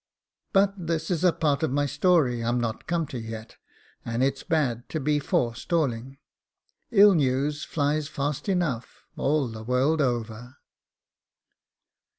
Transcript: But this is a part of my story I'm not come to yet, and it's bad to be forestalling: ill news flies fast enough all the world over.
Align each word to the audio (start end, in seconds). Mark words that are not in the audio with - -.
But 0.51 0.87
this 0.87 1.11
is 1.11 1.23
a 1.23 1.31
part 1.31 1.61
of 1.61 1.69
my 1.69 1.85
story 1.85 2.43
I'm 2.43 2.59
not 2.59 2.87
come 2.87 3.05
to 3.05 3.19
yet, 3.19 3.57
and 4.03 4.23
it's 4.23 4.41
bad 4.41 4.89
to 4.89 4.99
be 4.99 5.19
forestalling: 5.19 6.17
ill 6.89 7.13
news 7.13 7.65
flies 7.65 8.07
fast 8.07 8.49
enough 8.49 9.03
all 9.15 9.47
the 9.47 9.61
world 9.61 10.01
over. 10.01 10.55